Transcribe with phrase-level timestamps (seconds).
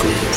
[0.00, 0.29] John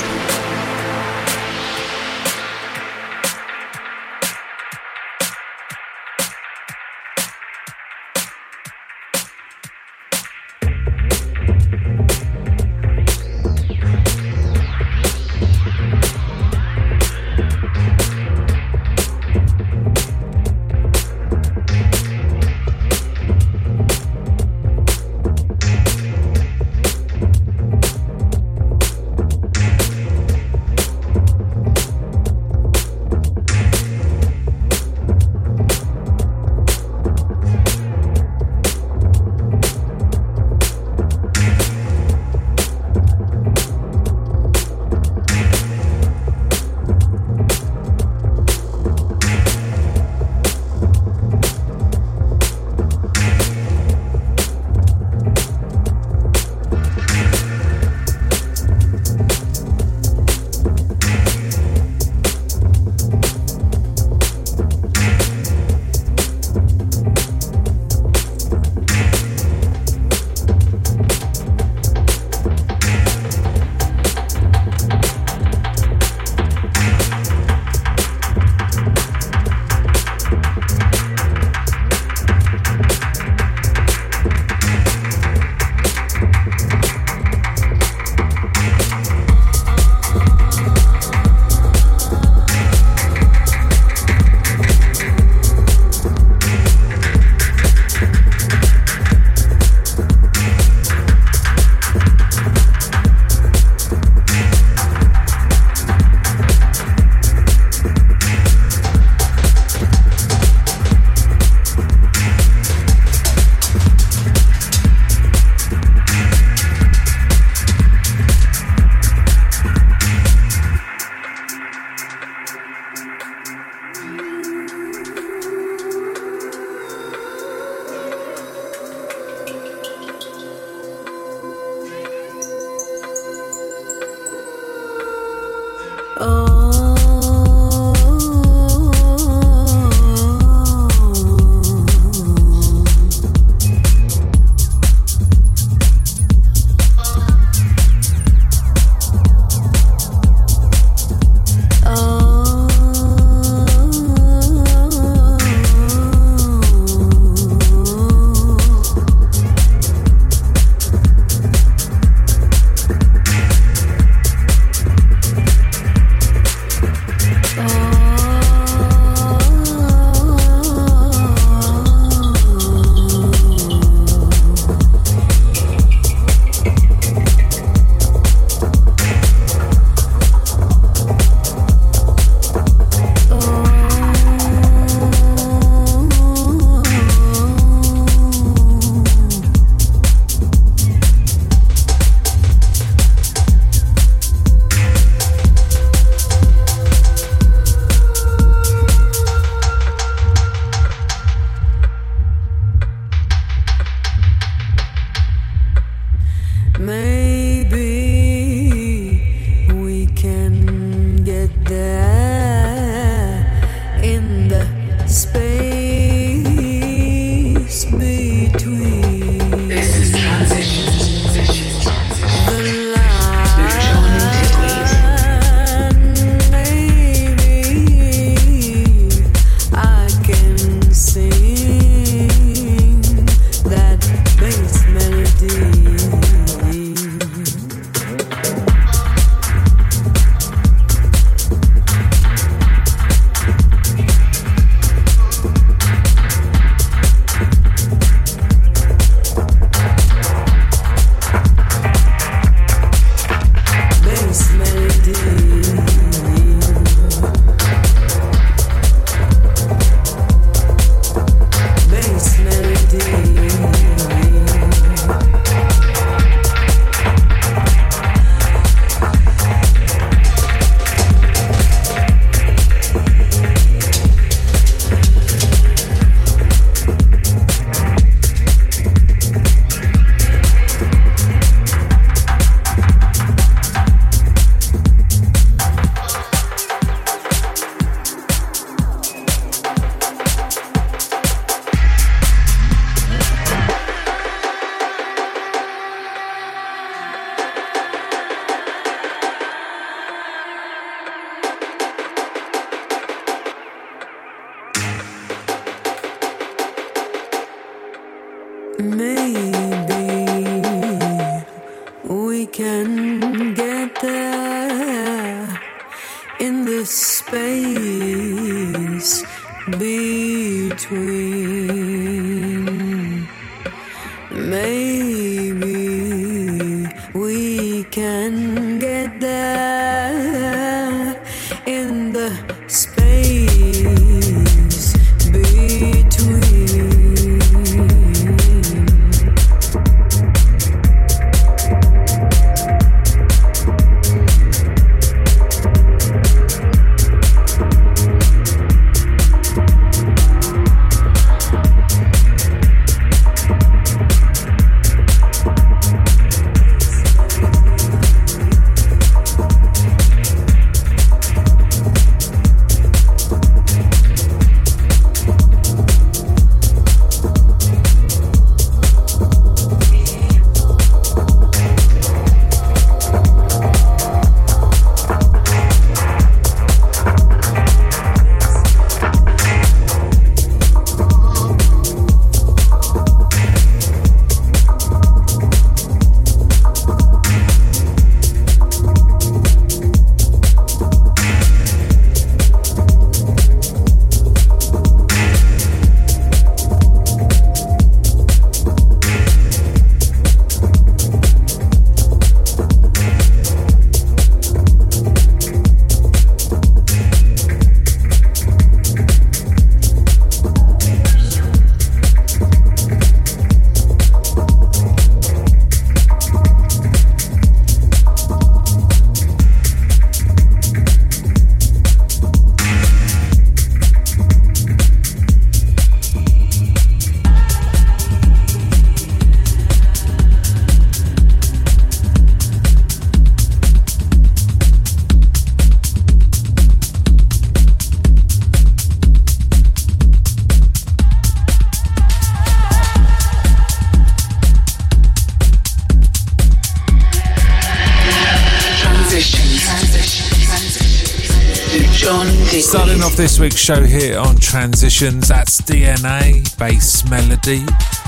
[453.16, 453.30] Digweed.
[453.30, 455.28] this week's show here on Transitions.
[455.28, 457.64] That's DNA, bass melody.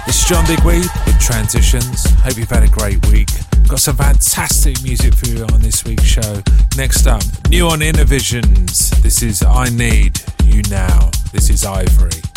[0.07, 2.09] It's John Digweed with Transitions.
[2.21, 3.29] Hope you've had a great week.
[3.67, 6.41] Got some fantastic music for you on this week's show.
[6.77, 8.89] Next up, new on Innervisions.
[9.01, 11.11] This is I Need You Now.
[11.31, 12.34] This is Ivory.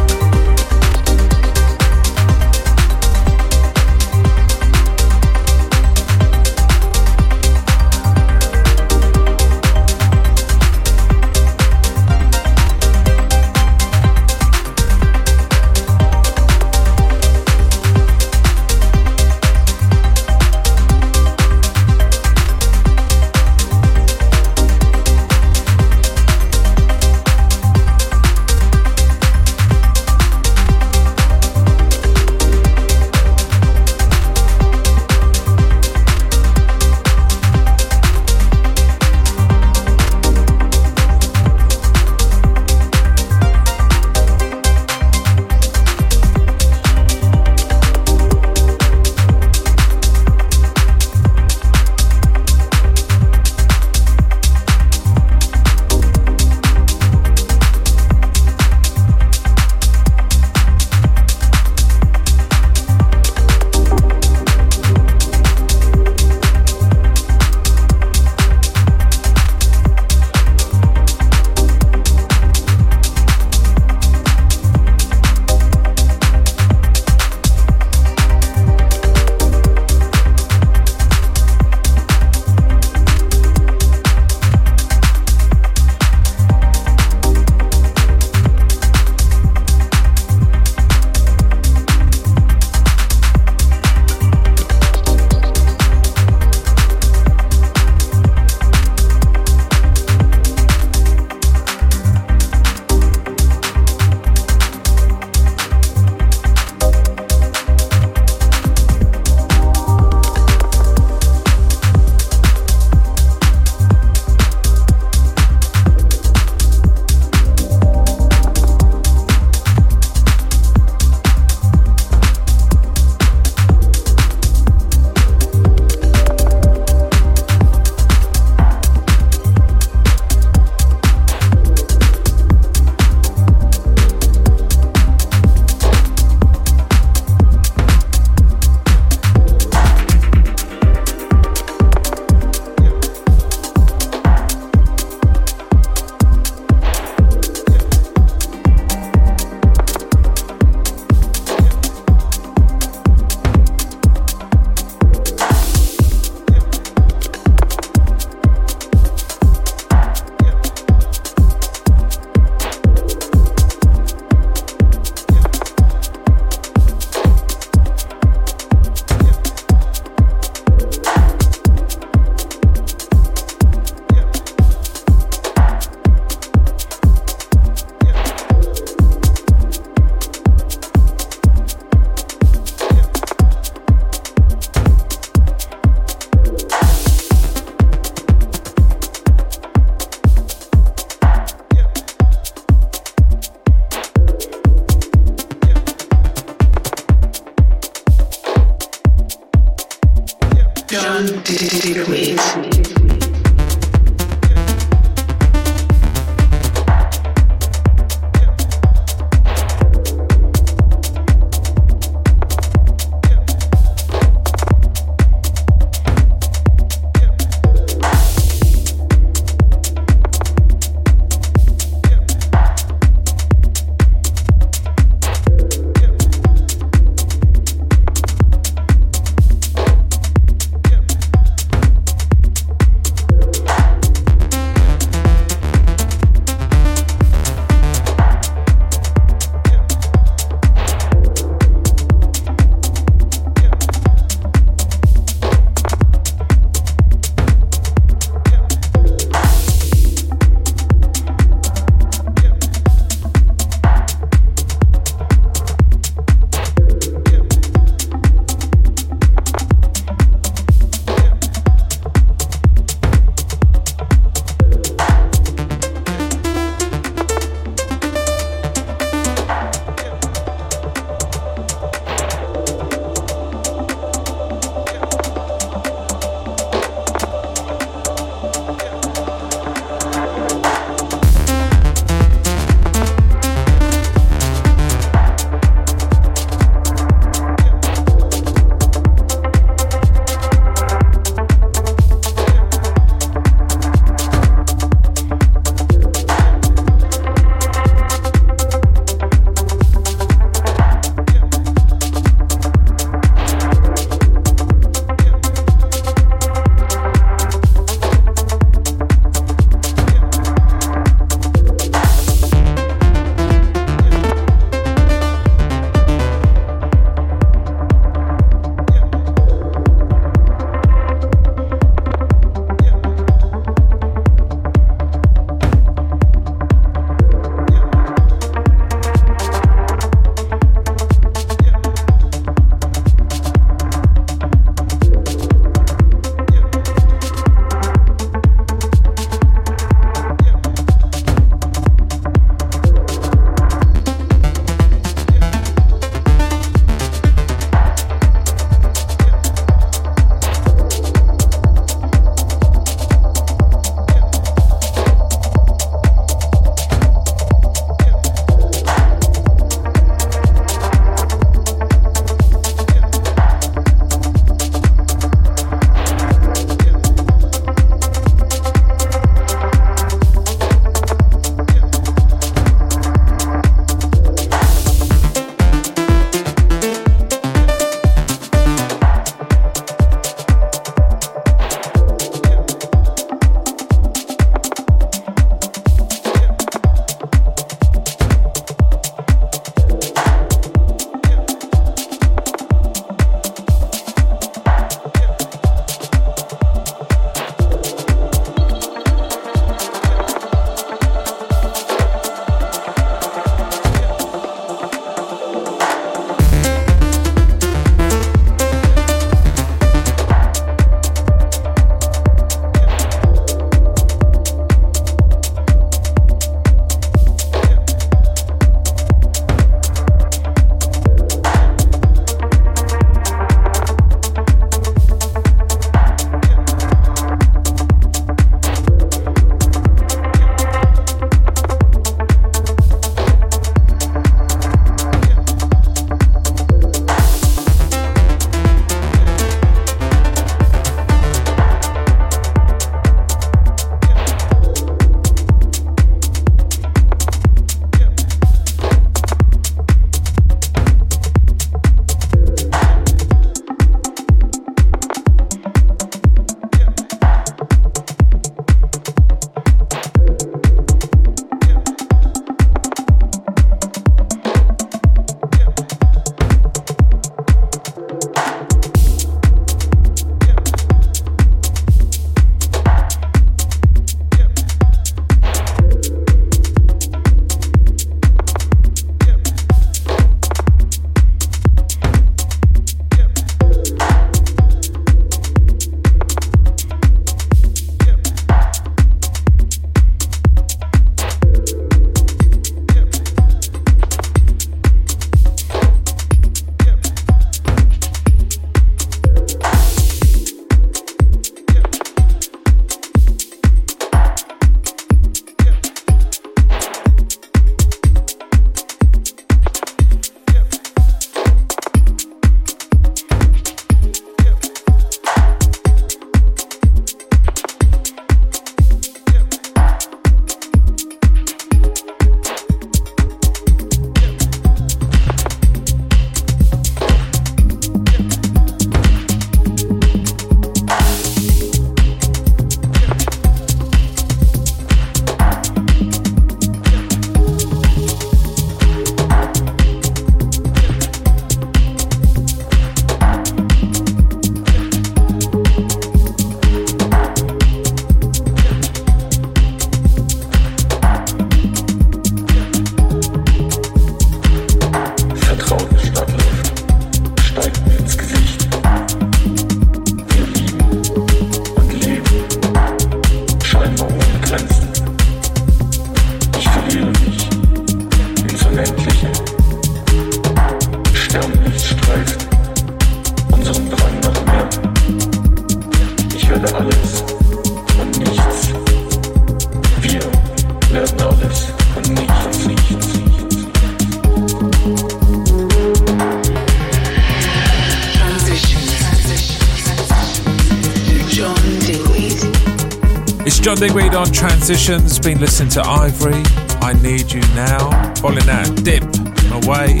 [593.62, 596.42] John Digweed on Transitions, been listening to Ivory,
[596.80, 599.04] I Need You Now, following that Dip,
[599.52, 600.00] Away,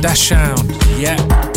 [0.00, 1.49] Dash Sound, yeah.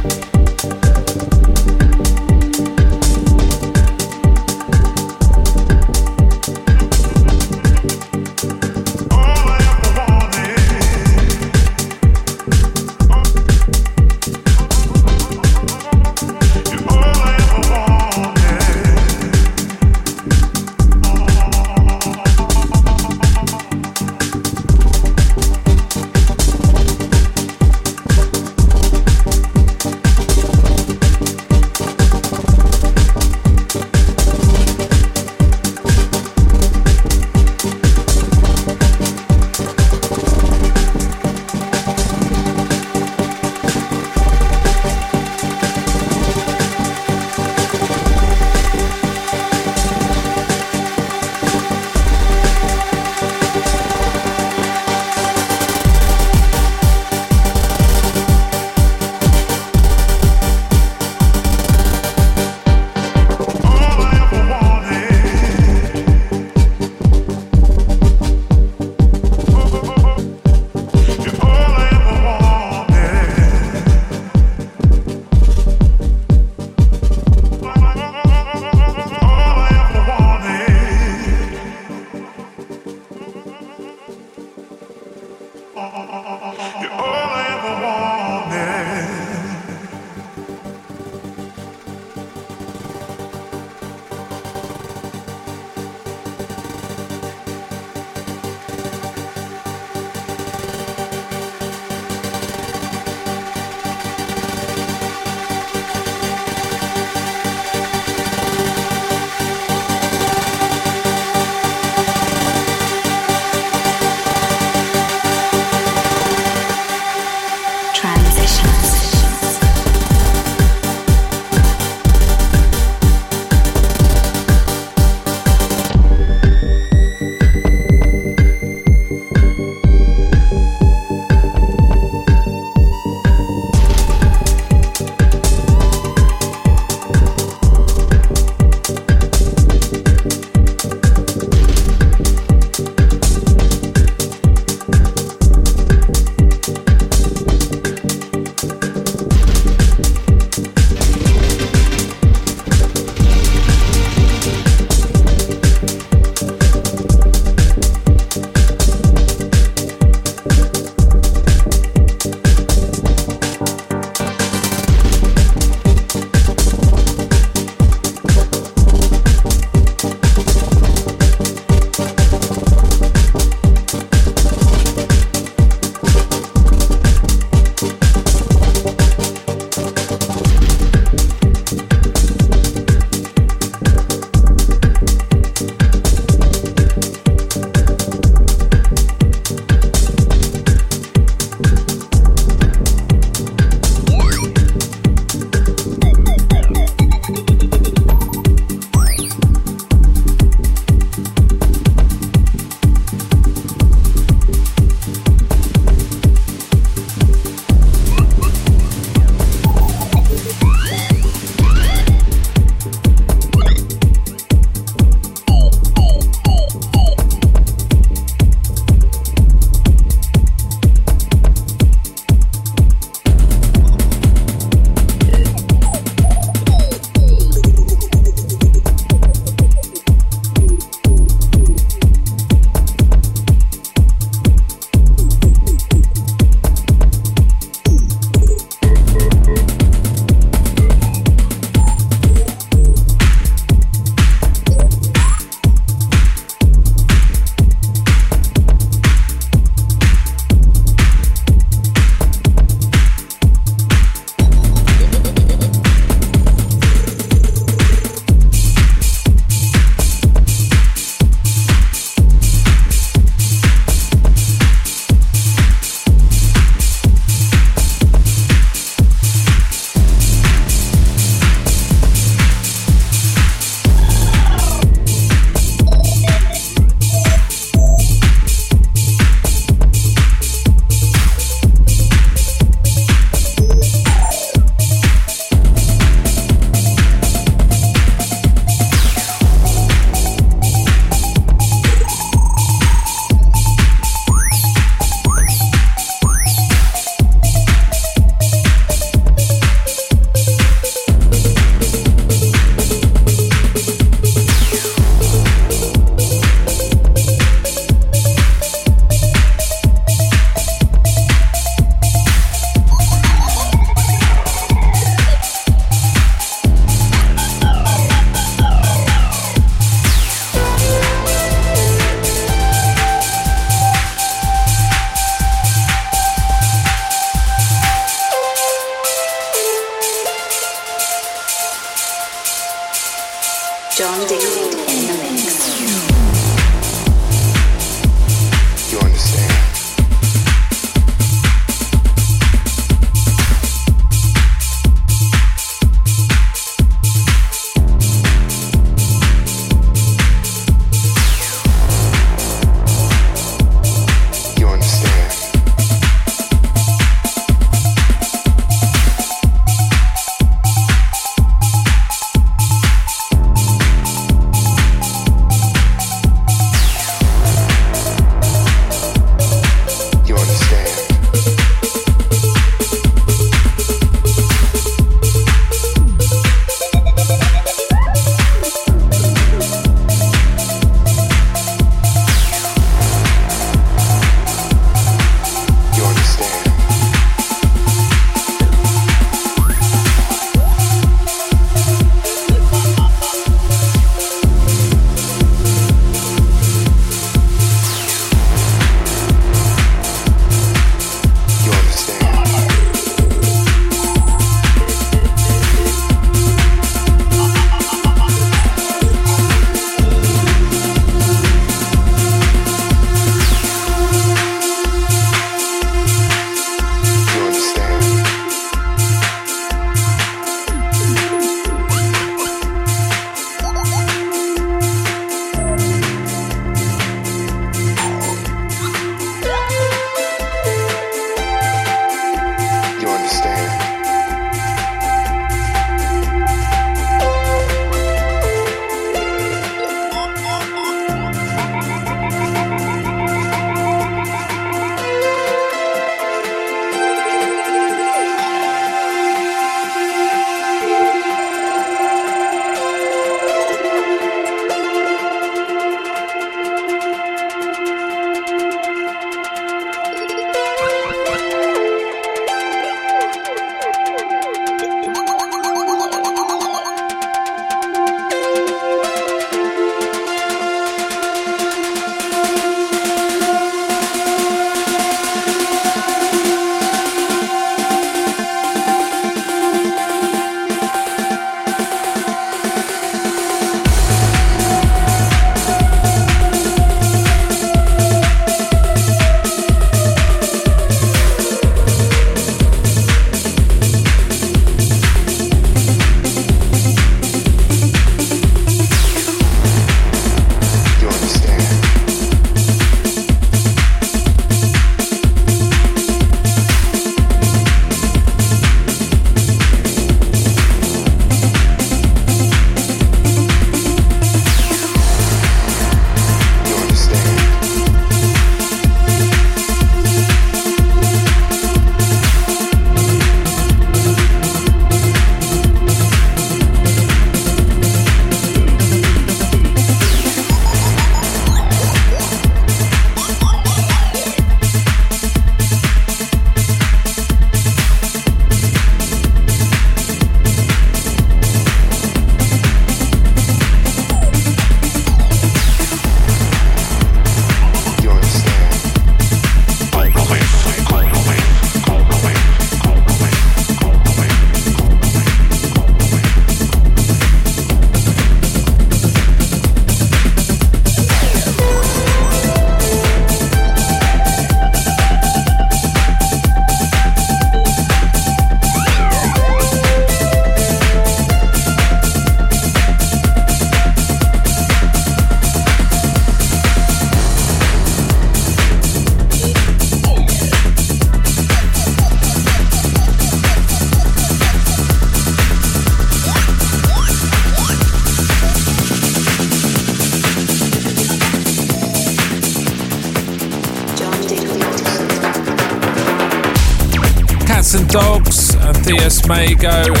[599.61, 600.00] Matthias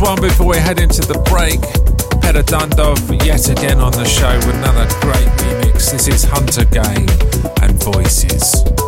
[0.00, 1.60] One before we head into the break.
[2.22, 5.92] Peter Dundov yet again on the show with another great remix.
[5.92, 7.06] This is Hunter Game
[7.60, 8.79] and Voices.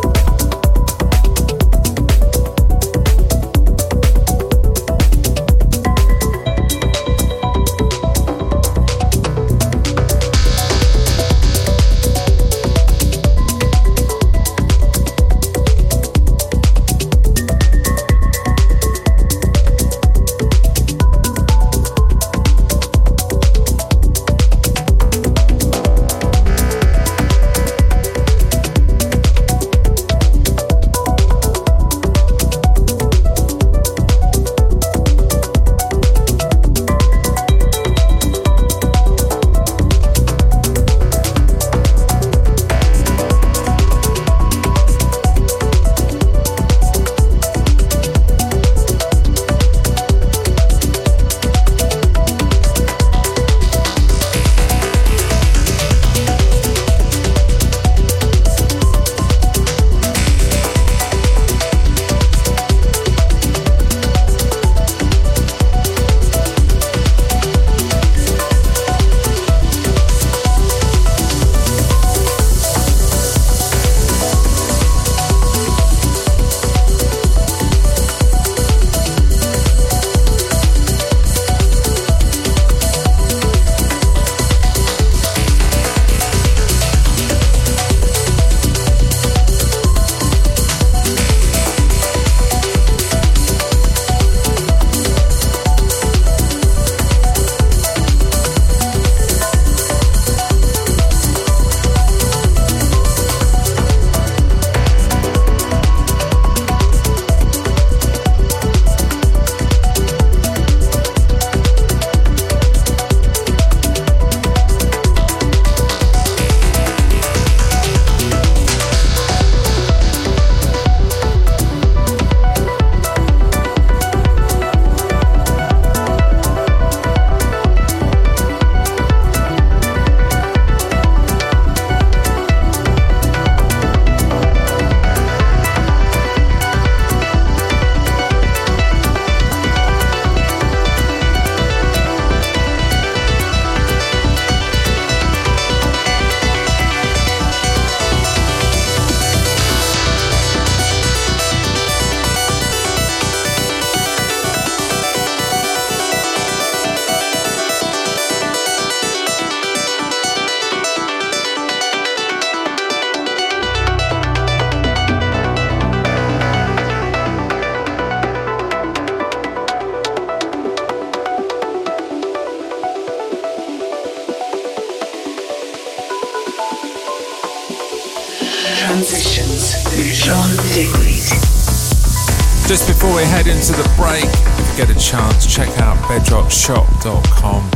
[186.53, 187.71] bedrockshop.com.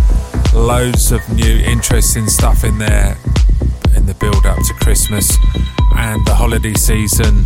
[0.54, 3.18] Loads of new interesting stuff in there
[3.96, 5.36] in the build up to Christmas
[5.96, 7.46] and the holiday season.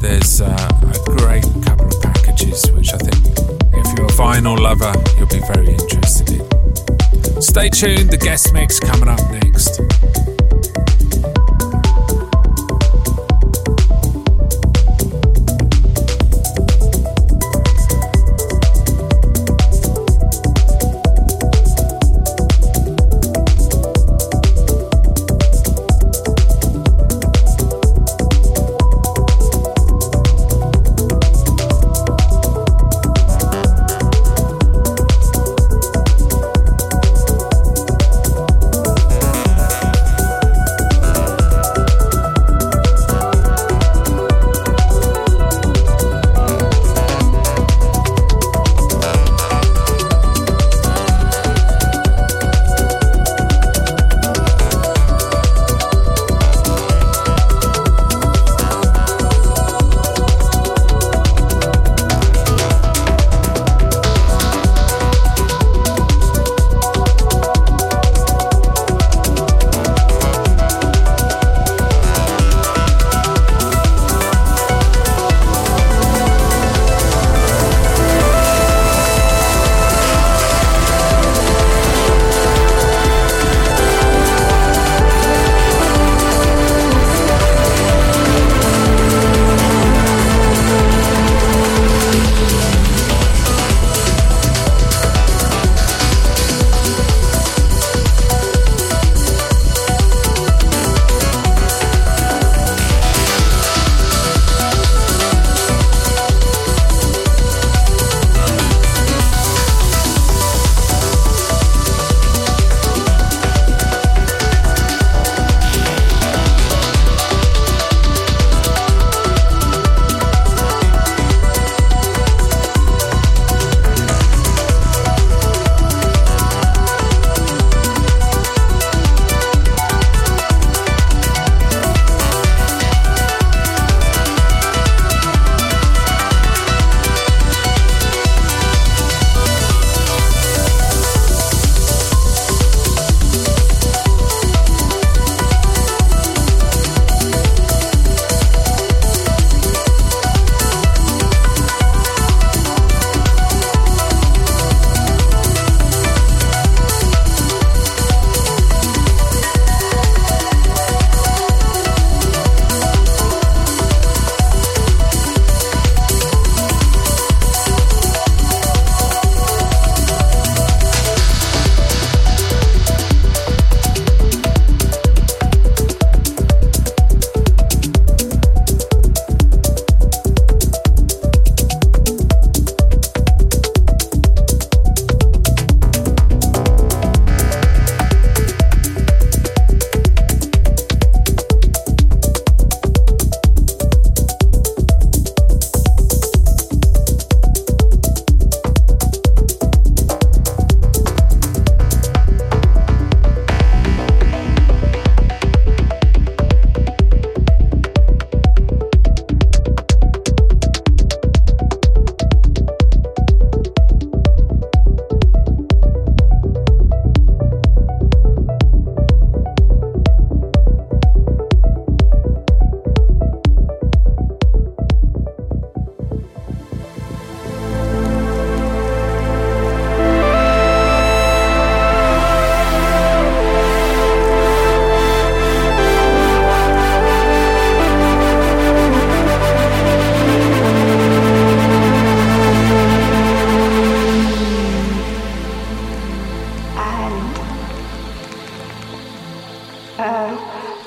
[0.00, 3.38] There's uh, a great couple of packages which I think
[3.74, 7.42] if you're a vinyl lover, you'll be very interested in.
[7.42, 9.80] Stay tuned, the guest mix coming up next.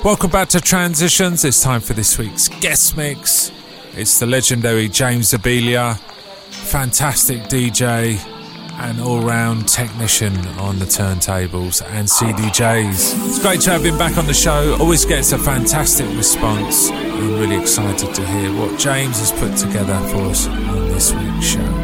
[0.04, 1.44] Welcome back to Transitions.
[1.44, 3.52] It's time for this week's guest mix.
[3.94, 5.96] It's the legendary James Zabiela,
[6.50, 8.18] fantastic DJ
[8.80, 13.28] and all round technician on the turntables and CDJs.
[13.28, 14.76] It's great to have him back on the show.
[14.80, 16.90] Always gets a fantastic response.
[16.90, 21.46] I'm really excited to hear what James has put together for us on this week's
[21.46, 21.81] show.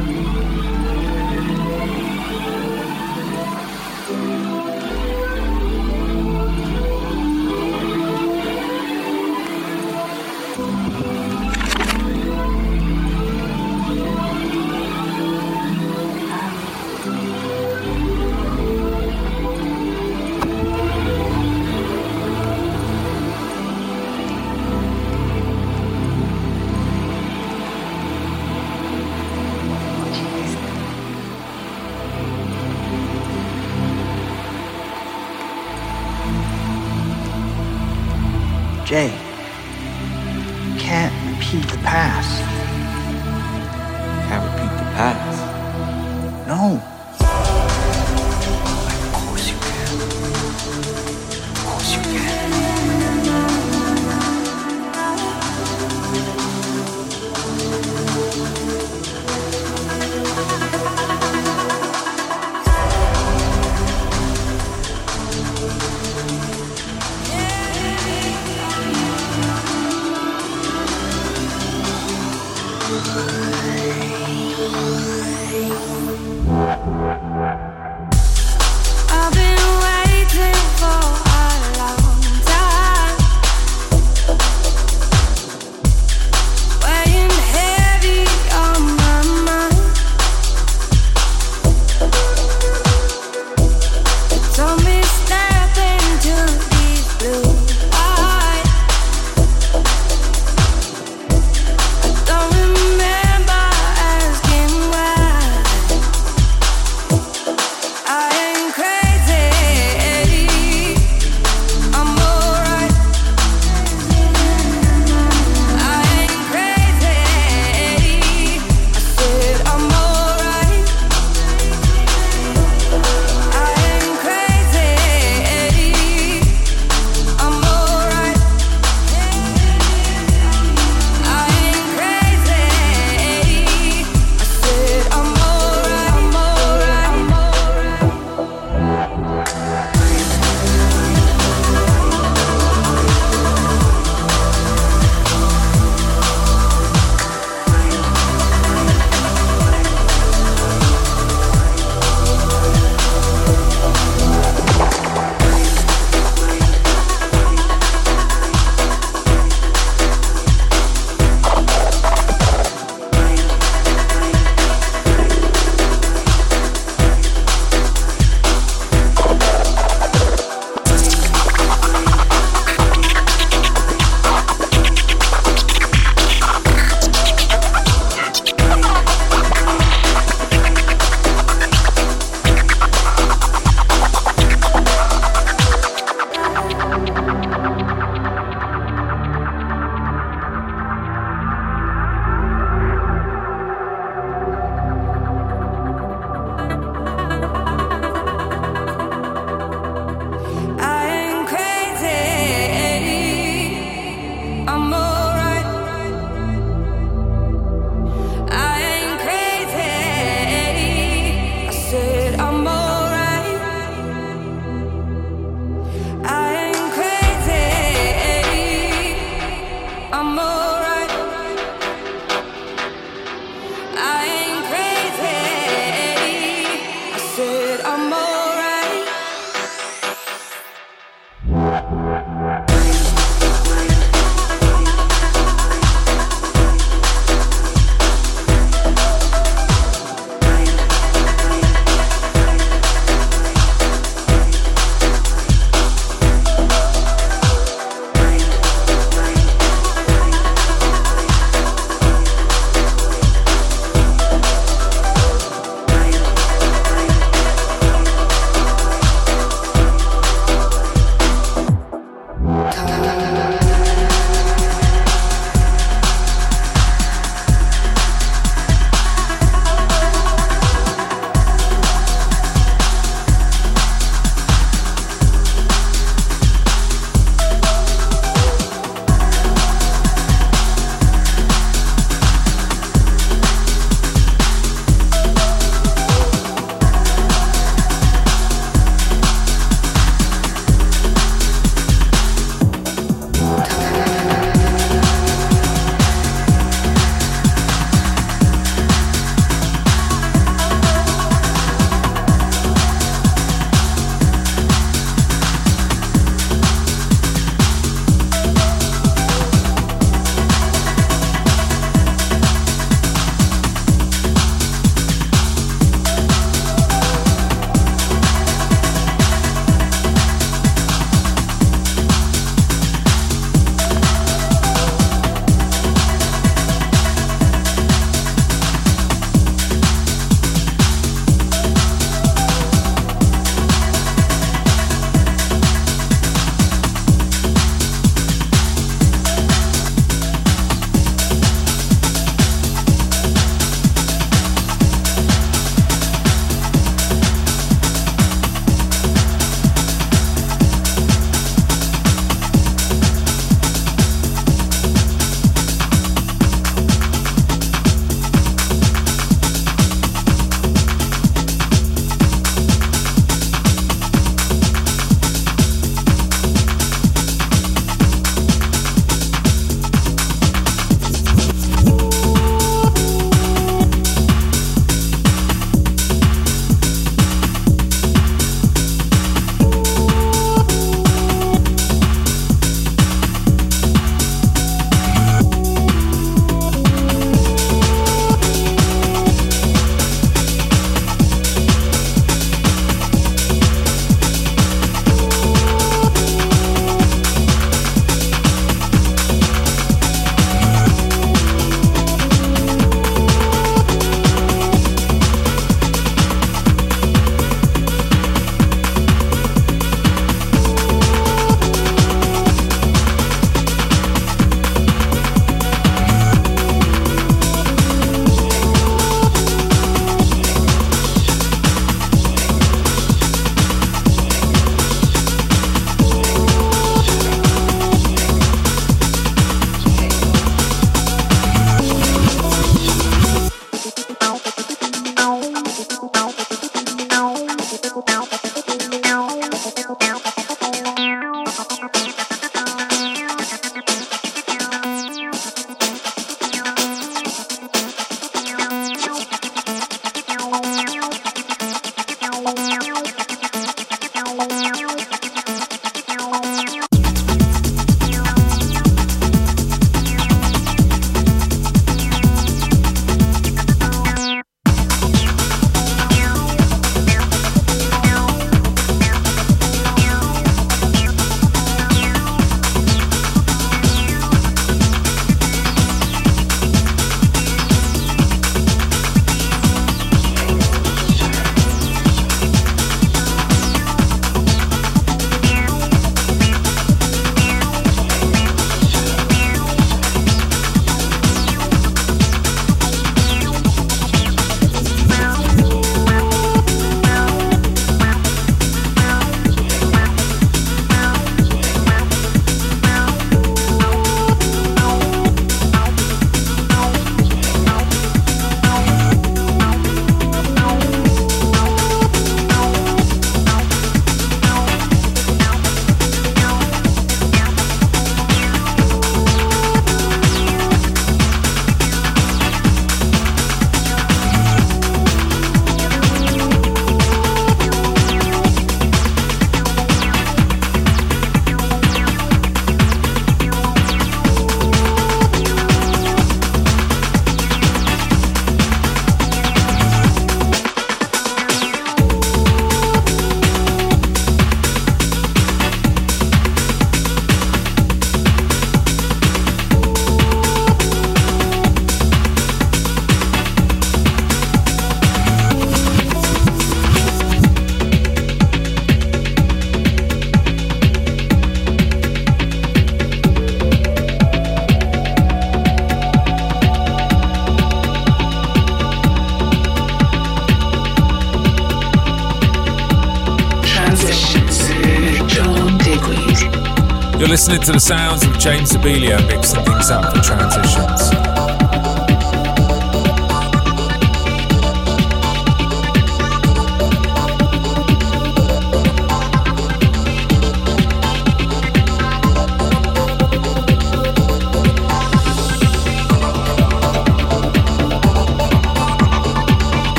[577.48, 581.27] Listening to the sounds of James Zabiela mixing things up for transitions.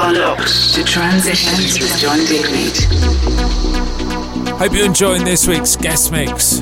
[0.00, 2.74] Are locked to Transitions with John Digweed.
[4.58, 6.60] Hope you're enjoying this week's guest mix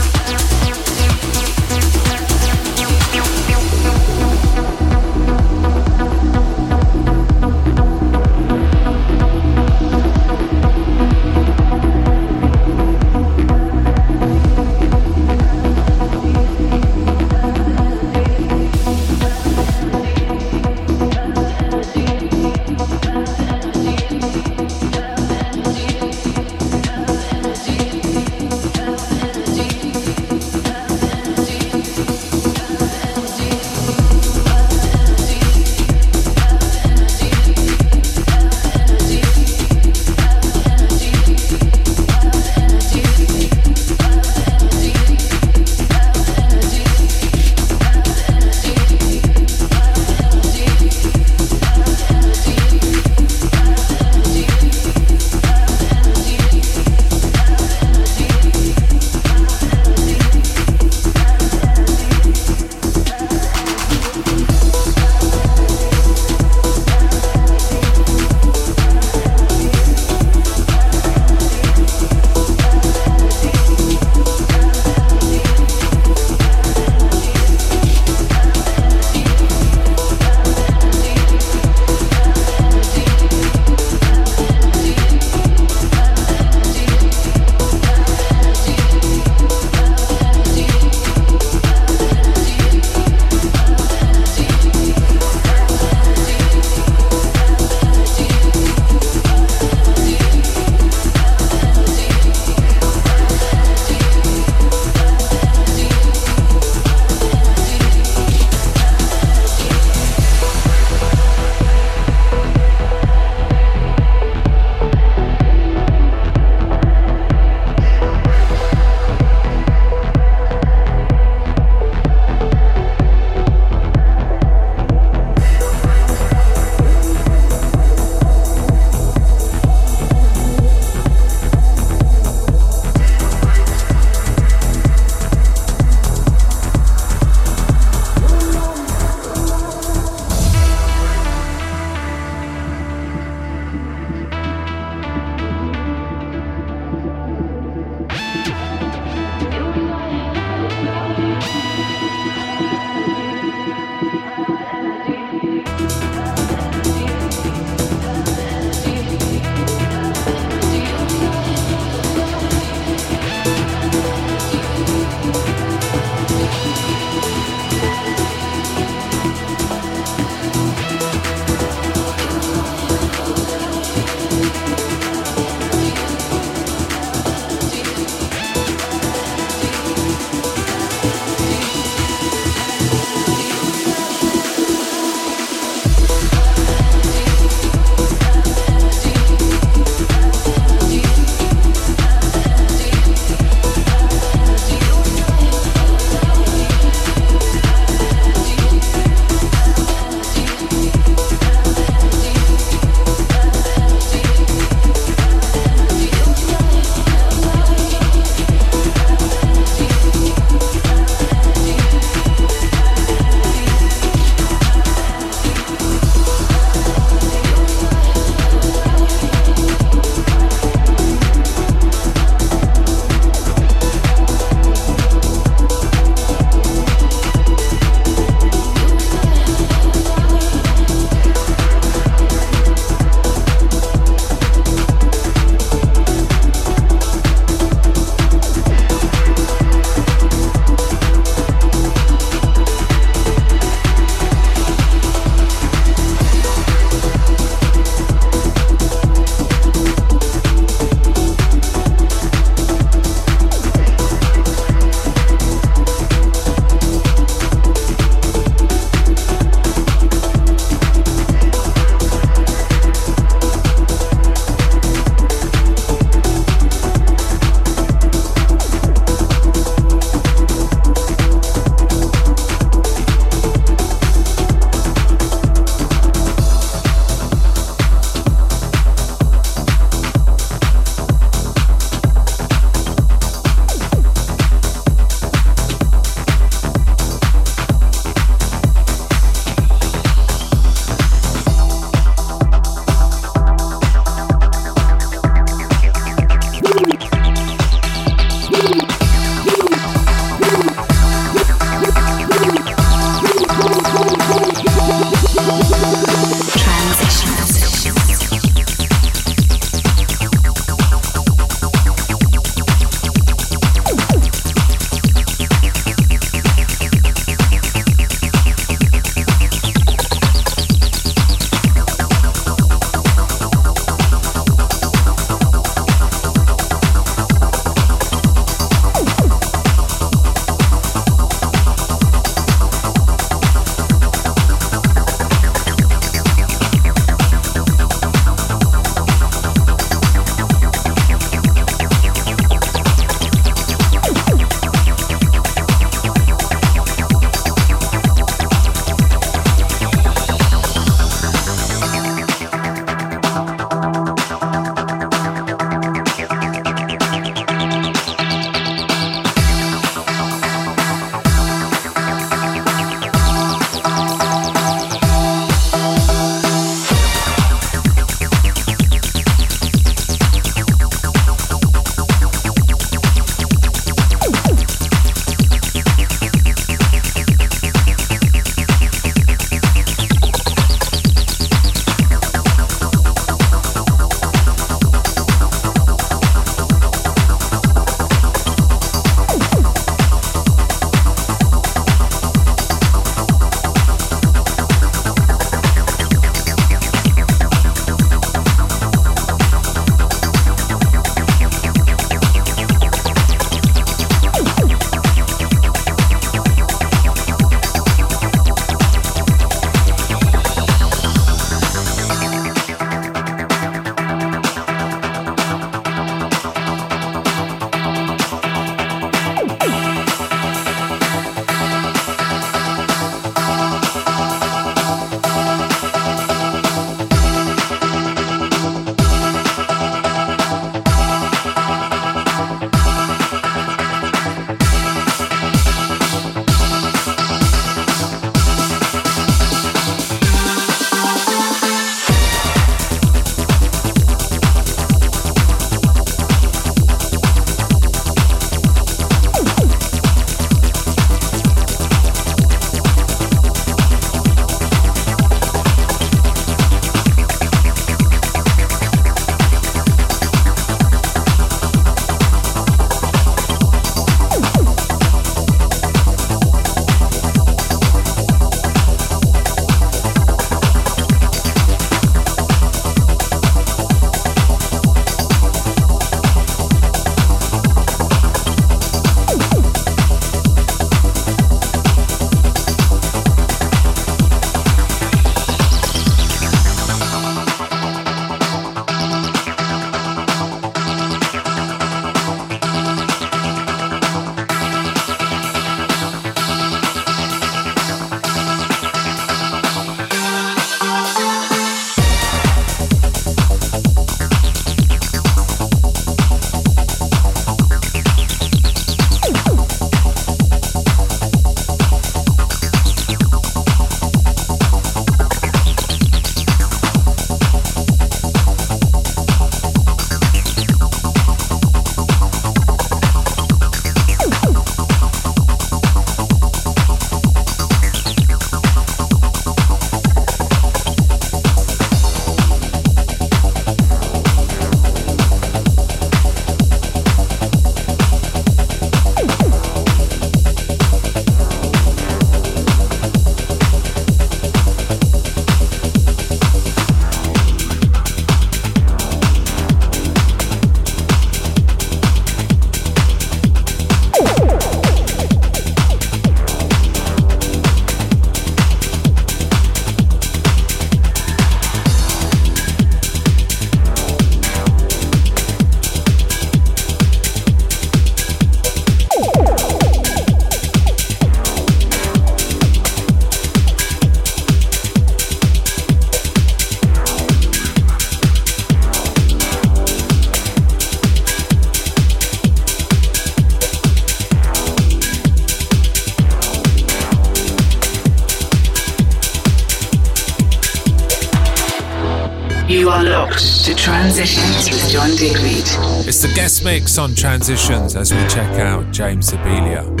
[596.63, 600.00] mix on Transitions as we check out James Zabiela.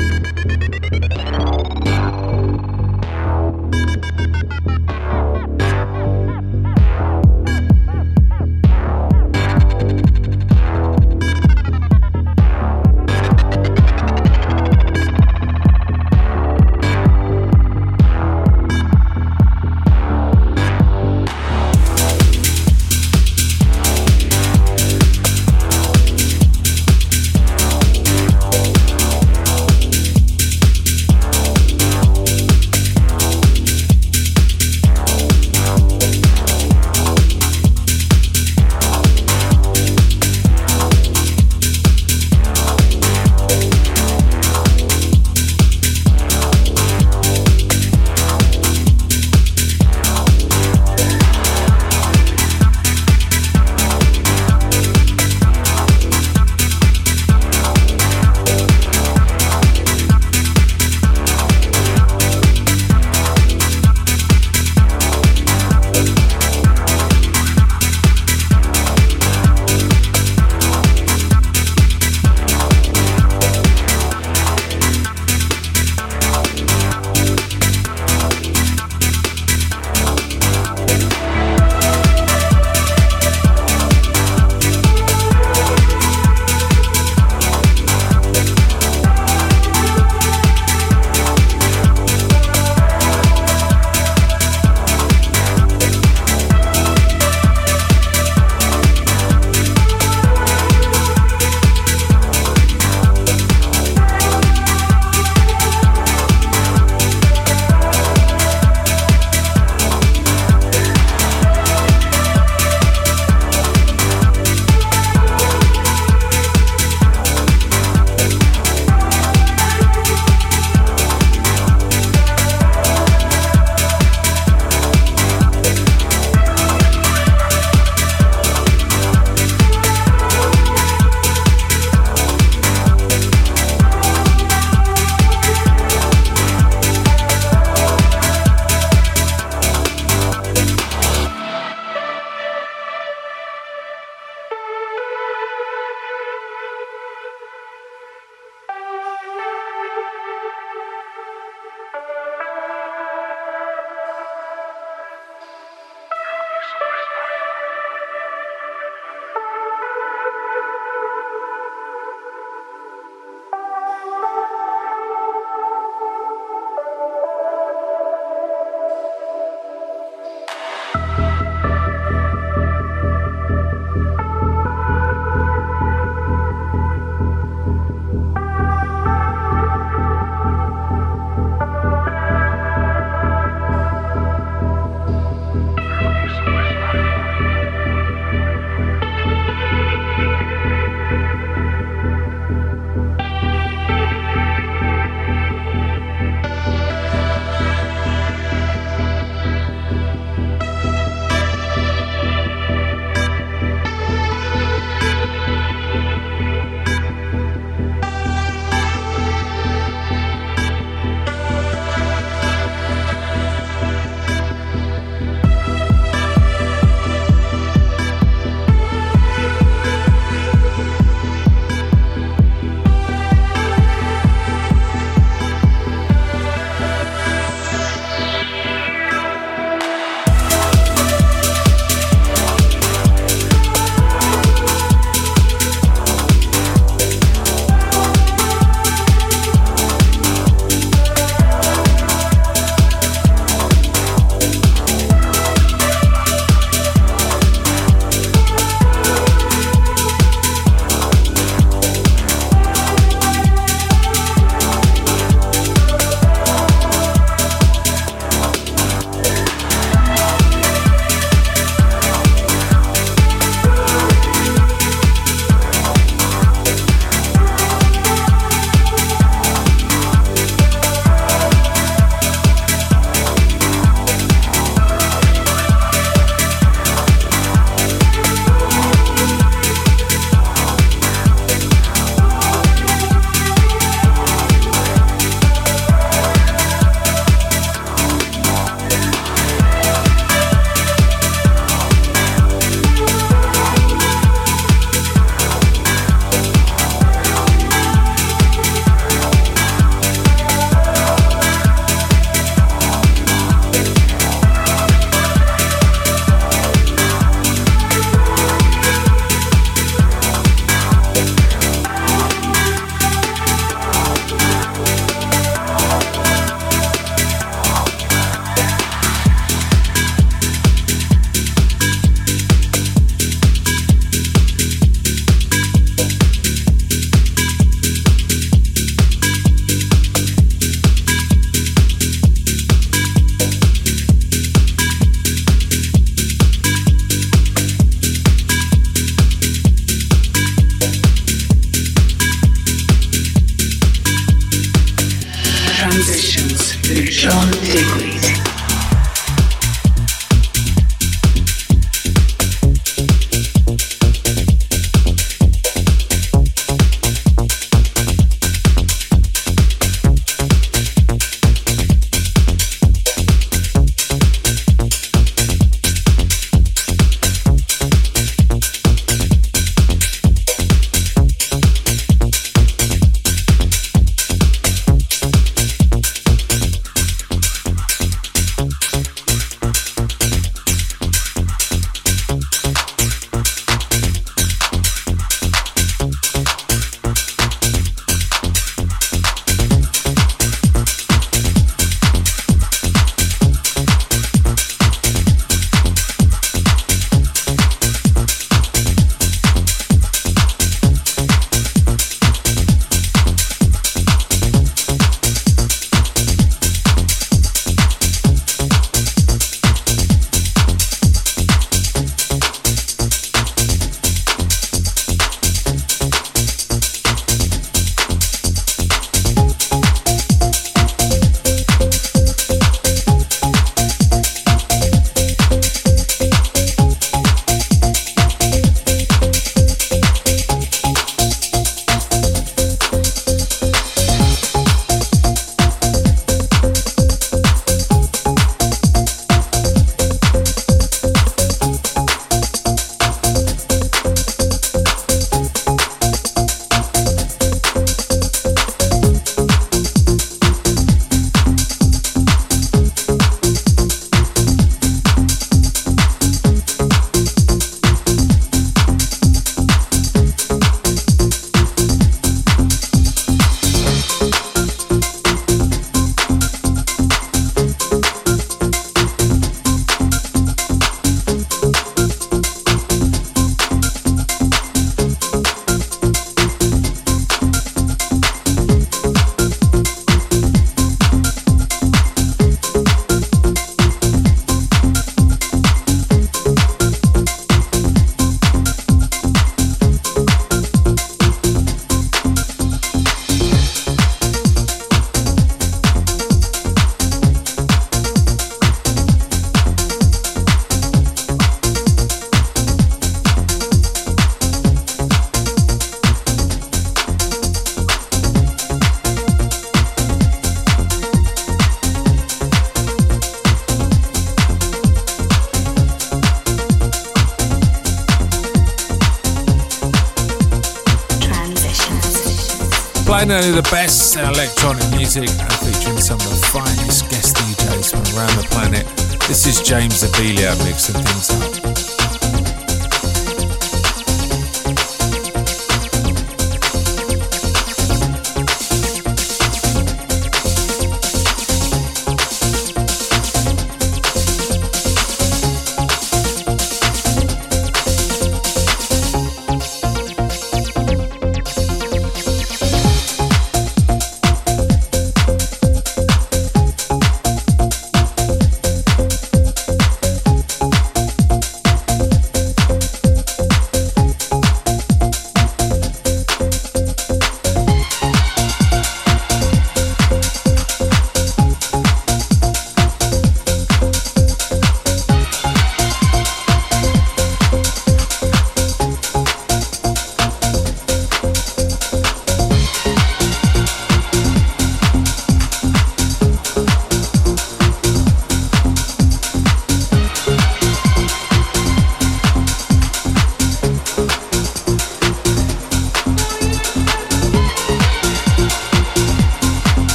[523.31, 524.50] Only the best electronic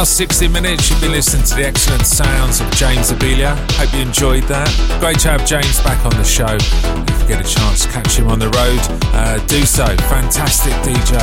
[0.00, 3.52] last 60 minutes, you've been listening to the excellent sounds of James Zabiela.
[3.76, 4.64] Hope you enjoyed that.
[4.98, 6.56] Great to have James back on the show.
[6.56, 8.80] If you get a chance to catch him on the road,
[9.12, 9.84] uh, do so.
[10.08, 11.20] Fantastic DJ.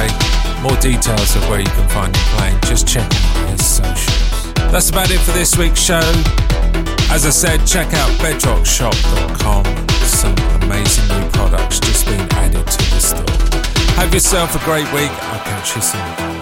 [0.62, 4.54] More details of where you can find him playing, just check out his socials.
[4.70, 6.06] That's about it for this week's show.
[7.10, 9.66] As I said, check out bedrockshop.com.
[10.06, 13.26] Some amazing new products just being added to the store.
[13.98, 15.10] Have yourself a great week.
[15.34, 16.37] I'll catch you soon.